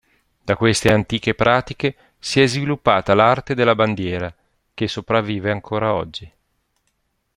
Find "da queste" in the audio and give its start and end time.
0.43-0.91